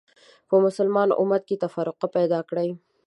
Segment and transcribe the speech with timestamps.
[0.49, 2.69] په مسلمان امت کې تفرقه پیدا کړې